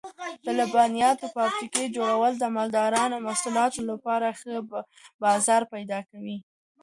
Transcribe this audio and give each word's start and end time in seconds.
د 0.45 0.47
لبنیاتو 0.59 1.25
د 1.29 1.31
فابریکو 1.33 1.83
جوړول 1.95 2.33
د 2.37 2.43
مالدارانو 2.55 3.15
د 3.19 3.23
محصولاتو 3.27 3.79
لپاره 3.91 4.27
ښه 4.39 4.53
بازار 5.23 5.61
پیدا 5.73 5.99
کوي. 6.11 6.37